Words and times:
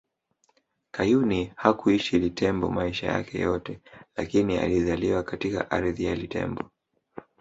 Kayuni 0.91 1.53
hakuishi 1.55 2.19
Litembo 2.19 2.69
maisha 2.69 3.07
yake 3.07 3.39
yote 3.41 3.79
lakini 4.15 4.57
alizaliwa 4.57 5.23
katika 5.23 5.71
ardhi 5.71 6.03
ya 6.05 6.15
Litembo 6.15 6.71